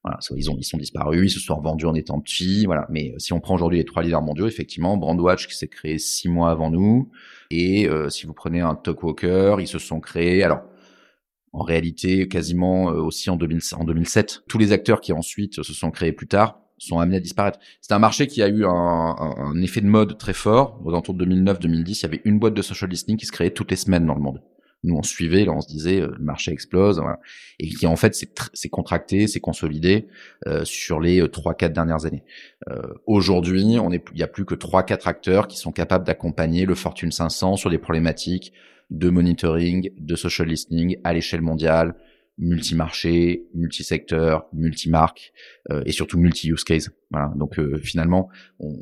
[0.04, 2.88] Voilà, ils ont, ils sont disparus, ils se sont revendus en étant petits, voilà.
[2.90, 5.98] Mais euh, si on prend aujourd'hui les trois leaders mondiaux, effectivement, Brandwatch qui s'est créé
[5.98, 7.10] six mois avant nous,
[7.50, 10.62] et euh, si vous prenez un Talkwalker, ils se sont créés, alors,
[11.52, 14.44] en réalité, quasiment euh, aussi en, 2000, en 2007.
[14.48, 17.60] Tous les acteurs qui ensuite se sont créés plus tard sont amenés à disparaître.
[17.82, 20.82] C'est un marché qui a eu un, un, effet de mode très fort.
[20.84, 23.52] Aux alentours de 2009-2010, il y avait une boîte de social listening qui se créait
[23.52, 24.42] toutes les semaines dans le monde.
[24.84, 27.20] Nous, on suivait, là, on se disait, euh, le marché explose, voilà.
[27.60, 30.08] et qui en fait s'est contracté, s'est consolidé
[30.46, 32.24] euh, sur les euh, trois, quatre dernières années.
[32.70, 36.76] Euh, Aujourd'hui, il y a plus que trois, quatre acteurs qui sont capables d'accompagner le
[36.76, 38.54] Fortune 500 sur des problématiques
[38.90, 41.96] de monitoring, de social listening à l'échelle mondiale,
[42.38, 45.34] multi-marché, multi-secteur, multi-marque
[45.72, 46.92] euh, et surtout multi-use case.
[47.10, 47.34] Voilà.
[47.36, 48.30] Donc euh, finalement,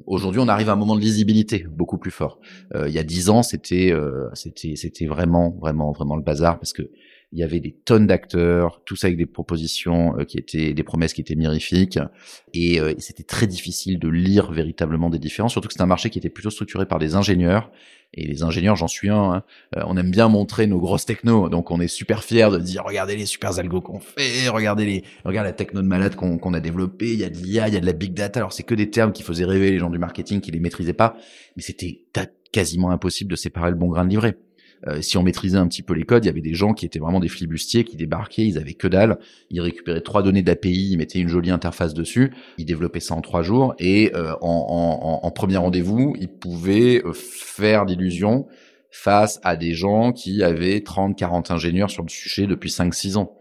[0.06, 2.40] aujourd'hui, on arrive à un moment de lisibilité beaucoup plus fort.
[2.74, 3.94] Euh, il y a dix ans, c'était
[4.34, 6.84] c'était c'était vraiment vraiment vraiment le bazar parce que
[7.36, 11.22] il y avait des tonnes d'acteurs, tous avec des propositions qui étaient des promesses qui
[11.22, 12.00] étaient mirifiques,
[12.54, 15.52] et, et c'était très difficile de lire véritablement des différences.
[15.52, 17.70] Surtout que c'est un marché qui était plutôt structuré par des ingénieurs
[18.16, 19.34] et les ingénieurs, j'en suis un.
[19.34, 19.44] Hein.
[19.76, 22.84] Euh, on aime bien montrer nos grosses technos, donc on est super fiers de dire
[22.86, 26.60] regardez les super algos qu'on fait, regardez les, regarde la techno de malade qu'on a
[26.60, 27.14] développé.
[27.14, 28.40] Il y a de l'IA, il y a de la big data.
[28.40, 30.94] Alors c'est que des termes qui faisaient rêver les gens du marketing qui les maîtrisaient
[30.94, 31.18] pas,
[31.56, 32.04] mais c'était
[32.52, 34.38] quasiment impossible de séparer le bon grain de livret.
[34.88, 36.86] Euh, si on maîtrisait un petit peu les codes, il y avait des gens qui
[36.86, 39.18] étaient vraiment des flibustiers, qui débarquaient, ils avaient que dalle,
[39.50, 43.22] ils récupéraient trois données d'API, ils mettaient une jolie interface dessus, ils développaient ça en
[43.22, 48.48] trois jours, et euh, en, en, en, premier rendez-vous, ils pouvaient euh, faire l'illusion
[48.92, 53.18] face à des gens qui avaient 30, 40 ingénieurs sur le sujet depuis 5, 6
[53.18, 53.38] ans.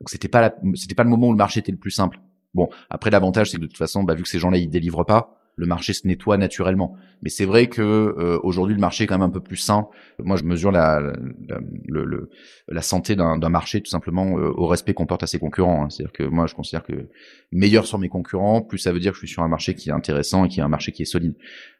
[0.00, 2.20] Donc c'était pas c'était pas le moment où le marché était le plus simple.
[2.54, 5.04] Bon, après l'avantage c'est que de toute façon, bah, vu que ces gens-là ils délivrent
[5.04, 6.96] pas, le marché se nettoie naturellement.
[7.22, 9.88] Mais c'est vrai que euh, aujourd'hui le marché est quand même un peu plus sain.
[10.22, 12.30] Moi, je mesure la la, le,
[12.68, 15.84] la santé d'un marché tout simplement euh, au respect qu'on porte à ses concurrents.
[15.84, 15.90] Hein.
[15.90, 17.08] C'est-à-dire que moi, je considère que
[17.50, 19.88] meilleur sur mes concurrents, plus ça veut dire que je suis sur un marché qui
[19.88, 21.34] est intéressant et qui est un marché qui est solide.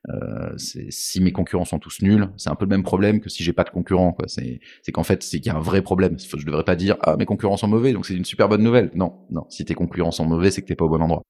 [0.08, 3.44] Euh, si mes concurrents sont tous nuls, c'est un peu le même problème que si
[3.44, 4.16] j'ai pas de concurrents.
[4.26, 6.16] C'est qu'en fait, c'est qu'il y a un vrai problème.
[6.18, 8.90] Je devrais pas dire ah mes concurrents sont mauvais, donc c'est une super bonne nouvelle.
[8.94, 9.46] Non, non.
[9.50, 11.22] Si tes concurrents sont mauvais, c'est que t'es pas au bon endroit.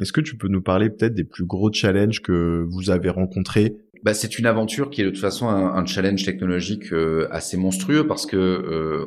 [0.00, 3.76] Est-ce que tu peux nous parler peut-être des plus gros challenges que vous avez rencontrés?
[4.02, 8.06] Bah, c'est une aventure qui est de toute façon un, challenge technologique euh, assez monstrueux
[8.06, 9.06] parce que euh,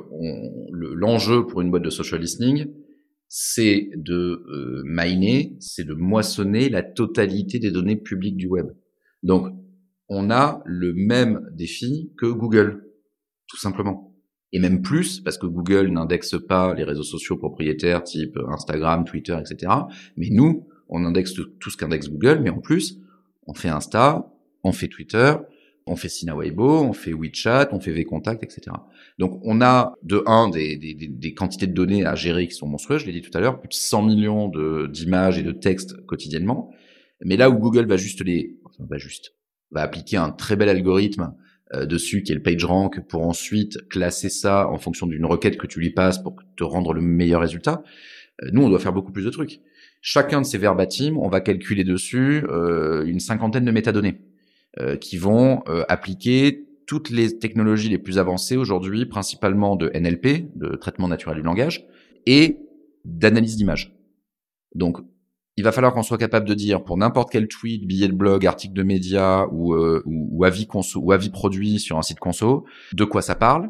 [0.72, 2.68] l'enjeu pour une boîte de social listening,
[3.28, 8.68] c'est de euh, miner, c'est de moissonner la totalité des données publiques du web.
[9.22, 9.54] Donc,
[10.08, 12.84] on a le même défi que Google,
[13.48, 14.16] tout simplement.
[14.52, 19.38] Et même plus, parce que Google n'indexe pas les réseaux sociaux propriétaires type Instagram, Twitter,
[19.40, 19.72] etc.
[20.18, 23.00] Mais nous, on indexe tout ce qu'indexe Google, mais en plus,
[23.48, 24.32] on fait Insta,
[24.64, 25.34] on fait Twitter,
[25.86, 28.76] on fait Sina Weibo, on fait WeChat, on fait VContact, etc.
[29.18, 32.68] Donc on a de un des, des, des, quantités de données à gérer qui sont
[32.68, 34.52] monstrueuses, je l'ai dit tout à l'heure, plus de 100 millions
[34.88, 36.72] d'images et de textes quotidiennement.
[37.22, 39.34] Mais là où Google va juste les, enfin va juste,
[39.72, 41.34] va appliquer un très bel algorithme
[41.74, 45.68] euh, dessus qui est le PageRank pour ensuite classer ça en fonction d'une requête que
[45.68, 47.84] tu lui passes pour te rendre le meilleur résultat.
[48.44, 49.60] Euh, nous, on doit faire beaucoup plus de trucs.
[50.02, 54.22] Chacun de ces verbatims, on va calculer dessus euh, une cinquantaine de métadonnées
[55.02, 61.08] qui vont appliquer toutes les technologies les plus avancées aujourd'hui, principalement de NLP, de traitement
[61.08, 61.86] naturel du langage,
[62.26, 62.58] et
[63.06, 63.96] d'analyse d'image.
[64.74, 64.98] Donc,
[65.56, 68.46] il va falloir qu'on soit capable de dire pour n'importe quel tweet, billet de blog,
[68.46, 73.04] article de média ou, euh, ou, avis ou avis produit sur un site conso, de
[73.04, 73.70] quoi ça parle,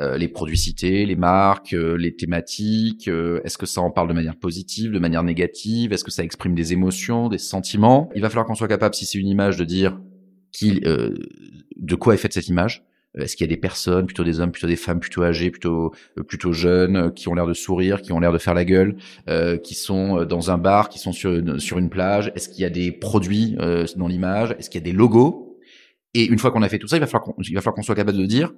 [0.00, 4.14] euh, les produits cités, les marques, euh, les thématiques, est-ce que ça en parle de
[4.14, 8.10] manière positive, de manière négative, est-ce que ça exprime des émotions, des sentiments?
[8.14, 10.00] Il va falloir qu'on soit capable, si c'est une image, de dire
[10.52, 12.84] qui, de quoi est faite cette image,
[13.16, 15.92] est-ce qu'il y a des personnes, plutôt des hommes, plutôt des femmes, plutôt âgées, plutôt
[16.18, 18.64] euh, plutôt jeunes, euh, qui ont l'air de sourire, qui ont l'air de faire la
[18.64, 18.96] gueule,
[19.28, 22.32] euh, qui sont dans un bar, qui sont sur une, sur une plage?
[22.34, 23.56] Est-ce qu'il y a des produits
[23.96, 24.56] dans l'image?
[24.58, 25.58] Est-ce qu'il y a des logos?
[26.14, 27.82] Et une fois qu'on a fait tout ça, il va falloir qu'on, va falloir qu'on
[27.82, 28.52] soit capable de dire,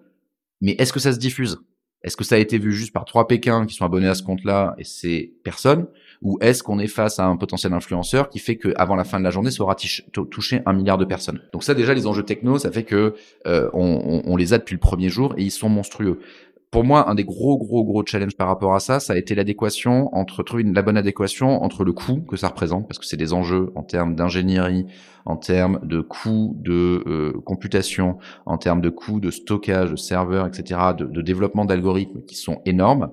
[0.61, 1.59] mais est-ce que ça se diffuse?
[2.03, 4.23] Est-ce que ça a été vu juste par trois Pékins qui sont abonnés à ce
[4.23, 5.87] compte-là et c'est personne?
[6.23, 9.25] Ou est-ce qu'on est face à un potentiel influenceur qui fait qu'avant la fin de
[9.25, 11.41] la journée, ça aura touché un milliard de personnes?
[11.53, 13.15] Donc ça, déjà, les enjeux techno, ça fait que
[13.47, 16.21] euh, on, on, les a depuis le premier jour et ils sont monstrueux
[16.71, 19.35] pour moi, un des gros, gros, gros challenges par rapport à ça, ça a été
[19.35, 23.17] l'adéquation entre trouver la bonne adéquation entre le coût que ça représente, parce que c'est
[23.17, 24.87] des enjeux en termes d'ingénierie,
[25.25, 30.47] en termes de coûts de euh, computation, en termes de coûts de stockage, de serveurs,
[30.47, 33.13] etc., de, de développement d'algorithmes qui sont énormes,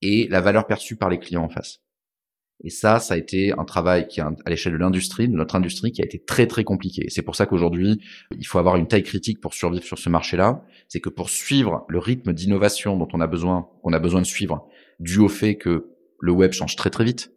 [0.00, 1.83] et la valeur perçue par les clients en face.
[2.64, 5.92] Et ça, ça a été un travail qui, à l'échelle de l'industrie, de notre industrie,
[5.92, 7.06] qui a été très très compliqué.
[7.10, 8.00] C'est pour ça qu'aujourd'hui,
[8.36, 10.64] il faut avoir une taille critique pour survivre sur ce marché-là.
[10.88, 14.26] C'est que pour suivre le rythme d'innovation dont on a besoin, qu'on a besoin de
[14.26, 14.66] suivre,
[14.98, 17.32] dû au fait que le web change très très vite,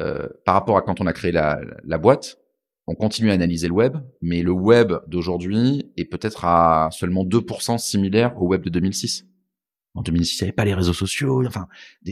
[0.00, 2.38] euh, par rapport à quand on a créé la, la boîte,
[2.86, 7.76] on continue à analyser le web, mais le web d'aujourd'hui est peut-être à seulement 2%
[7.76, 9.26] similaire au web de 2006.
[9.98, 11.44] En 2006, il n'y avait pas les réseaux sociaux.
[11.44, 11.66] Enfin,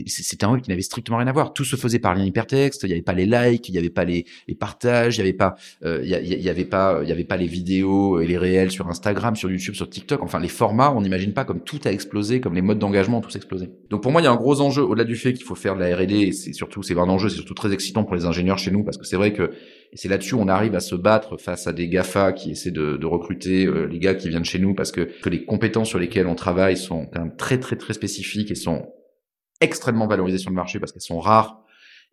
[0.07, 1.53] c'était un web qui n'avait strictement rien à voir.
[1.53, 2.83] Tout se faisait par lien hypertexte.
[2.83, 4.25] Il n'y avait pas les likes, il n'y avait pas les,
[4.59, 7.47] partages, il n'y avait pas, euh, il y, avait pas, il y avait pas les
[7.47, 10.21] vidéos et les réels sur Instagram, sur YouTube, sur TikTok.
[10.21, 13.21] Enfin, les formats, on n'imagine pas comme tout a explosé, comme les modes d'engagement ont
[13.21, 13.69] tous explosé.
[13.89, 15.75] Donc pour moi, il y a un gros enjeu au-delà du fait qu'il faut faire
[15.75, 16.33] de la R&D.
[16.33, 18.97] C'est surtout, c'est un enjeu, c'est surtout très excitant pour les ingénieurs chez nous parce
[18.97, 19.51] que c'est vrai que
[19.91, 22.97] et c'est là-dessus on arrive à se battre face à des GAFA qui essaient de,
[22.97, 25.99] de recruter euh, les gars qui viennent chez nous parce que, que les compétences sur
[25.99, 28.93] lesquelles on travaille sont quand même très très très spécifiques et sont
[29.61, 31.63] extrêmement valorisées sur le marché parce qu'elles sont rares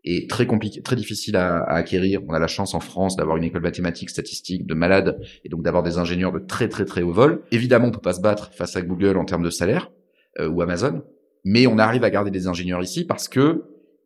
[0.04, 2.20] et très compliquées, très difficiles à, à, acquérir.
[2.28, 5.62] On a la chance en France d'avoir une école mathématique, statistique, de malades et donc
[5.62, 7.42] d'avoir des ingénieurs de très très très haut vol.
[7.52, 9.90] Évidemment, on peut pas se battre face à Google en termes de salaire
[10.38, 11.02] euh, ou Amazon,
[11.44, 13.64] mais on arrive à garder des ingénieurs ici parce que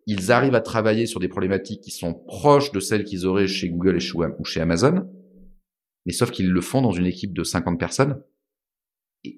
[0.09, 3.69] ils arrivent à travailler sur des problématiques qui sont proches de celles qu'ils auraient chez
[3.69, 5.07] Google et chez, ou chez Amazon,
[6.07, 8.23] mais sauf qu'ils le font dans une équipe de 50 personnes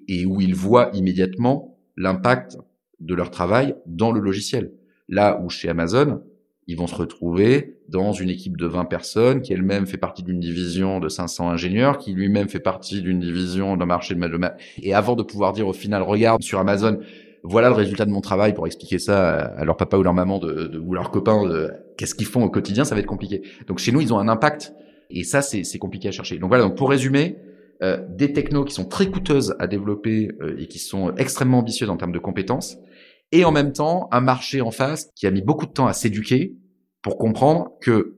[0.07, 2.57] et, où ils voient immédiatement l'impact
[3.01, 4.71] de leur travail dans le logiciel.
[5.09, 6.23] Là où chez Amazon,
[6.67, 10.39] ils vont se retrouver dans une équipe de 20 personnes qui elle-même fait partie d'une
[10.39, 14.21] division de 500 ingénieurs, qui lui-même fait partie d'une division d'un marché de
[14.81, 16.97] et avant de pouvoir dire au final, regarde sur Amazon,
[17.43, 20.39] voilà le résultat de mon travail pour expliquer ça à leur papa ou leur maman
[20.39, 21.43] de, de ou leurs copains
[21.97, 23.41] qu'est-ce qu'ils font au quotidien, ça va être compliqué.
[23.67, 24.73] Donc chez nous, ils ont un impact
[25.09, 26.37] et ça, c'est compliqué à chercher.
[26.37, 27.37] Donc voilà, donc pour résumer,
[27.83, 31.89] euh, des technos qui sont très coûteuses à développer euh, et qui sont extrêmement ambitieuses
[31.89, 32.77] en termes de compétences,
[33.31, 35.93] et en même temps un marché en face qui a mis beaucoup de temps à
[35.93, 36.55] s'éduquer
[37.01, 38.17] pour comprendre que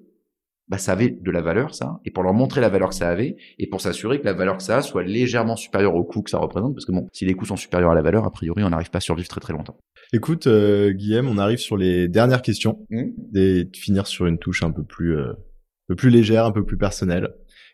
[0.67, 3.09] bah, ça avait de la valeur, ça, et pour leur montrer la valeur que ça
[3.09, 6.21] avait, et pour s'assurer que la valeur que ça a soit légèrement supérieure au coût
[6.21, 8.31] que ça représente, parce que bon, si les coûts sont supérieurs à la valeur, a
[8.31, 9.77] priori, on n'arrive pas à survivre très très longtemps.
[10.13, 13.01] Écoute, euh, Guillaume, on arrive sur les dernières questions, mmh.
[13.35, 16.51] et de finir sur une touche un peu plus, euh, un peu plus légère, un
[16.51, 17.29] peu plus personnelle.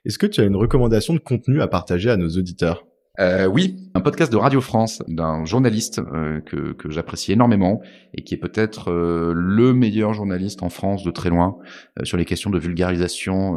[0.05, 2.85] Est-ce que tu as une recommandation de contenu à partager à nos auditeurs?
[3.19, 7.81] Euh, oui, un podcast de Radio France d'un journaliste euh, que, que j'apprécie énormément
[8.13, 11.57] et qui est peut-être euh, le meilleur journaliste en France de très loin
[11.99, 13.51] euh, sur les questions de vulgarisation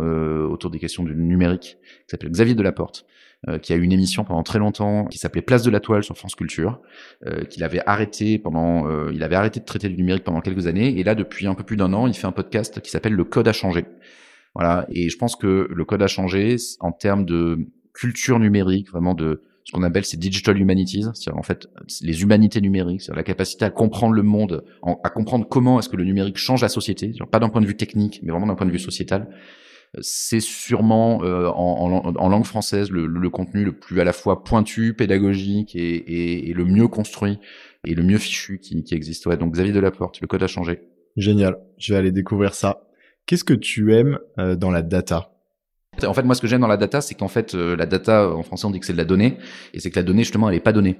[0.50, 3.06] autour des questions du numérique, qui s'appelle Xavier Delaporte,
[3.60, 6.16] qui a eu une émission pendant très longtemps qui s'appelait Place de la Toile sur
[6.16, 6.80] France Culture,
[7.50, 11.04] qu'il avait arrêté pendant, il avait arrêté de traiter du numérique pendant quelques années et
[11.04, 13.48] là depuis un peu plus d'un an, il fait un podcast qui s'appelle Le Code
[13.48, 13.84] a changé.
[14.54, 19.14] Voilà, et je pense que le code a changé en termes de culture numérique, vraiment
[19.14, 21.68] de ce qu'on appelle ces digital humanities, c'est-à-dire en fait
[22.00, 25.96] les humanités numériques, c'est-à-dire la capacité à comprendre le monde, à comprendre comment est-ce que
[25.96, 28.66] le numérique change la société, pas d'un point de vue technique, mais vraiment d'un point
[28.66, 29.28] de vue sociétal.
[30.00, 35.76] C'est sûrement euh, en, langue française le, contenu le plus à la fois pointu, pédagogique
[35.76, 37.38] et le mieux construit
[37.86, 39.26] et le mieux fichu qui, qui existe.
[39.26, 40.82] Ouais, donc Xavier Delaporte, le code a changé.
[41.16, 42.88] Génial, je vais aller découvrir ça.
[43.26, 45.31] Qu'est-ce que tu aimes euh, dans la data?
[46.06, 48.26] En fait, moi, ce que j'aime dans la data, c'est qu'en fait, euh, la data,
[48.26, 49.36] en français, on dit que c'est de la donnée,
[49.74, 50.98] et c'est que la donnée, justement, elle est pas donnée.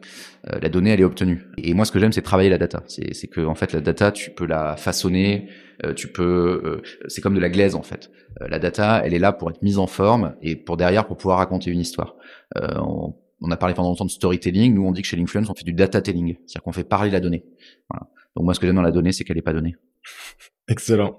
[0.53, 1.47] Euh, la donnée, elle est obtenue.
[1.57, 2.85] Et moi, ce que j'aime, c'est travailler la data.
[2.89, 5.49] C'est, que, en fait, la data, tu peux la façonner,
[5.87, 8.11] euh, tu peux, c'est comme de la glaise, en fait.
[8.41, 11.39] la data, elle est là pour être mise en forme et pour derrière, pour pouvoir
[11.39, 12.15] raconter une histoire.
[12.57, 14.75] On, on, a parlé pendant longtemps de storytelling.
[14.75, 17.11] Nous, on dit que chez l'influence, on fait du data telling, c'est-à-dire qu'on fait parler
[17.11, 17.45] la donnée.
[17.89, 18.09] Voilà.
[18.37, 19.75] Donc moi, ce que j'aime dans la donnée, c'est qu'elle est pas donnée.
[20.69, 21.17] Excellent.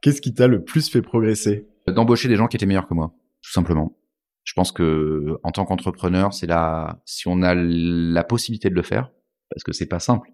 [0.00, 1.66] Qu'est-ce qui t'a le plus fait progresser?
[1.88, 3.12] D'embaucher des gens qui étaient meilleurs que moi
[3.46, 3.96] tout simplement.
[4.42, 8.82] Je pense que en tant qu'entrepreneur, c'est là, si on a la possibilité de le
[8.82, 9.10] faire,
[9.50, 10.30] parce que c'est pas simple.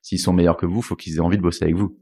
[0.00, 1.98] S'ils sont meilleurs que vous, faut qu'ils aient envie de bosser avec vous.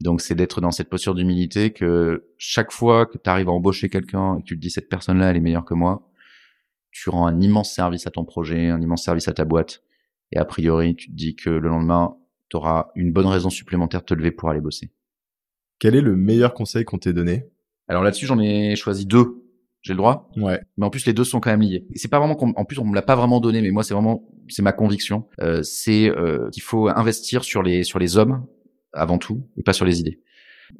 [0.00, 3.88] Donc c'est d'être dans cette posture d'humilité que chaque fois que tu arrives à embaucher
[3.90, 6.10] quelqu'un et que tu te dis cette personne-là elle est meilleure que moi,
[6.90, 9.82] tu rends un immense service à ton projet, un immense service à ta boîte.
[10.32, 12.16] Et a priori, tu te dis que le lendemain,
[12.48, 14.90] tu auras une bonne raison supplémentaire de te lever pour aller bosser.
[15.78, 17.50] Quel est le meilleur conseil qu'on t'ait donné?
[17.90, 19.40] Alors là-dessus, j'en ai choisi deux
[19.82, 20.30] j'ai le droit?
[20.36, 20.60] Ouais.
[20.76, 21.86] Mais en plus, les deux sont quand même liés.
[21.94, 22.38] C'est pas vraiment.
[22.56, 25.26] En plus, on me l'a pas vraiment donné, mais moi, c'est vraiment, c'est ma conviction.
[25.40, 28.44] Euh, c'est euh, qu'il faut investir sur les sur les hommes
[28.92, 30.20] avant tout, et pas sur les idées.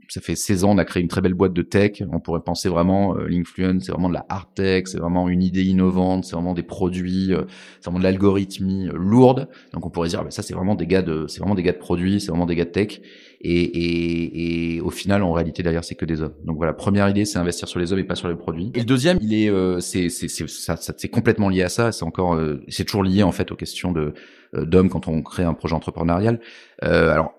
[0.09, 2.03] Ça fait 16 ans, on a créé une très belle boîte de tech.
[2.11, 5.43] On pourrait penser vraiment euh, l'influence, c'est vraiment de la hard tech, c'est vraiment une
[5.43, 7.43] idée innovante, c'est vraiment des produits, euh,
[7.81, 9.49] c'est vraiment de l'algorithmie euh, lourde.
[9.73, 11.73] Donc on pourrait dire, bah, ça c'est vraiment des gars de, c'est vraiment des gars
[11.73, 13.01] de produits, c'est vraiment des gars de tech.
[13.43, 16.35] Et, et, et au final, en réalité, derrière, c'est que des hommes.
[16.45, 18.71] Donc voilà, première idée, c'est investir sur les hommes et pas sur les produits.
[18.75, 21.93] Et le deuxième, il est, euh, c'est, c'est, ça, ça c'est complètement lié à ça.
[21.93, 24.13] C'est encore, c'est toujours lié en fait aux questions de
[24.53, 26.41] d'hommes quand on crée un projet entrepreneurial.
[26.83, 27.33] alors,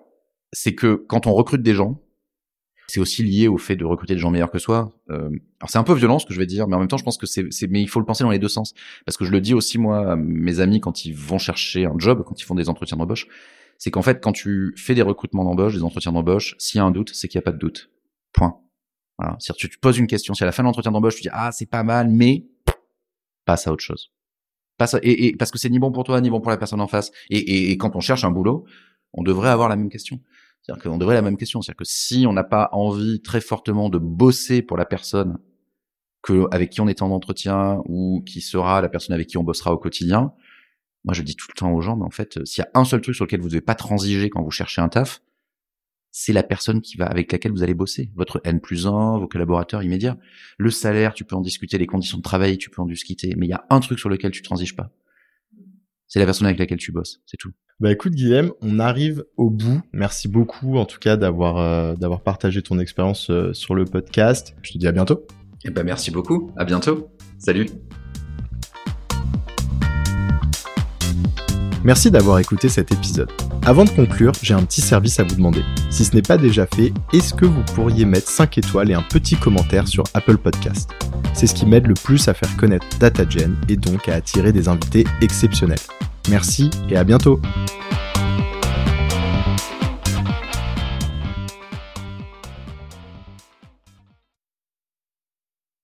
[0.53, 2.01] c'est que quand on recrute des gens,
[2.91, 4.91] c'est aussi lié au fait de recruter des gens meilleurs que soi.
[5.09, 5.29] Euh,
[5.61, 7.05] alors c'est un peu violent ce que je vais dire, mais en même temps je
[7.05, 8.73] pense que c'est, mais il faut le penser dans les deux sens,
[9.05, 11.95] parce que je le dis aussi moi à mes amis quand ils vont chercher un
[11.97, 13.27] job, quand ils font des entretiens d'embauche,
[13.77, 16.83] c'est qu'en fait quand tu fais des recrutements d'embauche, des entretiens d'embauche, s'il y a
[16.83, 17.89] un doute, c'est qu'il n'y a pas de doute.
[18.33, 18.57] Point.
[19.17, 19.37] Voilà.
[19.39, 21.29] cest tu te poses une question, si à la fin de l'entretien d'embauche tu dis
[21.31, 22.45] ah c'est pas mal, mais
[23.45, 24.11] passe à autre chose.
[24.77, 26.81] Passe et, et, parce que c'est ni bon pour toi ni bon pour la personne
[26.81, 27.11] en face.
[27.29, 28.65] Et, et, et quand on cherche un boulot,
[29.13, 30.19] on devrait avoir la même question.
[30.61, 31.61] C'est-à-dire qu'on devrait la même question.
[31.61, 35.37] C'est-à-dire que si on n'a pas envie très fortement de bosser pour la personne
[36.21, 39.43] que, avec qui on est en entretien ou qui sera la personne avec qui on
[39.43, 40.33] bossera au quotidien,
[41.03, 42.85] moi je dis tout le temps aux gens, mais en fait, s'il y a un
[42.85, 45.21] seul truc sur lequel vous ne devez pas transiger quand vous cherchez un taf,
[46.11, 49.27] c'est la personne qui va avec laquelle vous allez bosser, votre N plus 1, vos
[49.27, 50.17] collaborateurs immédiats.
[50.57, 53.47] Le salaire, tu peux en discuter, les conditions de travail, tu peux en discuter, mais
[53.47, 54.91] il y a un truc sur lequel tu transiges pas.
[56.07, 57.53] C'est la personne avec laquelle tu bosses, c'est tout.
[57.81, 59.81] Bah écoute Guillaume, on arrive au bout.
[59.91, 64.53] Merci beaucoup en tout cas d'avoir euh, d'avoir partagé ton expérience euh, sur le podcast.
[64.61, 65.25] Je te dis à bientôt.
[65.65, 66.51] Eh ben merci beaucoup.
[66.55, 67.09] À bientôt.
[67.39, 67.65] Salut.
[71.83, 73.31] Merci d'avoir écouté cet épisode.
[73.65, 75.63] Avant de conclure, j'ai un petit service à vous demander.
[75.89, 79.01] Si ce n'est pas déjà fait, est-ce que vous pourriez mettre 5 étoiles et un
[79.01, 80.91] petit commentaire sur Apple Podcast?
[81.33, 84.67] C'est ce qui m'aide le plus à faire connaître DataGen et donc à attirer des
[84.67, 85.79] invités exceptionnels.
[86.29, 87.39] Merci et à bientôt